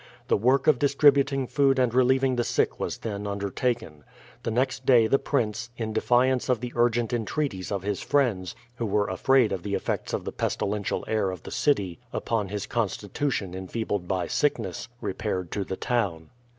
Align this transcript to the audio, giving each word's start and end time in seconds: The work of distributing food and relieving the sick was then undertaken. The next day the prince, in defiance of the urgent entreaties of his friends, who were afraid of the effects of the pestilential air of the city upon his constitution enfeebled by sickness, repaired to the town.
The 0.29 0.35
work 0.35 0.65
of 0.65 0.79
distributing 0.79 1.45
food 1.45 1.77
and 1.77 1.93
relieving 1.93 2.35
the 2.35 2.43
sick 2.43 2.79
was 2.79 2.97
then 2.97 3.27
undertaken. 3.27 4.03
The 4.41 4.49
next 4.49 4.83
day 4.83 5.05
the 5.05 5.19
prince, 5.19 5.69
in 5.77 5.93
defiance 5.93 6.49
of 6.49 6.59
the 6.59 6.73
urgent 6.75 7.13
entreaties 7.13 7.71
of 7.71 7.83
his 7.83 8.01
friends, 8.01 8.55
who 8.77 8.85
were 8.87 9.07
afraid 9.07 9.51
of 9.51 9.61
the 9.61 9.75
effects 9.75 10.11
of 10.11 10.25
the 10.25 10.31
pestilential 10.33 11.05
air 11.07 11.29
of 11.29 11.43
the 11.43 11.51
city 11.51 11.99
upon 12.11 12.47
his 12.47 12.65
constitution 12.65 13.53
enfeebled 13.53 14.07
by 14.07 14.25
sickness, 14.25 14.87
repaired 15.01 15.51
to 15.51 15.63
the 15.63 15.77
town. 15.77 16.31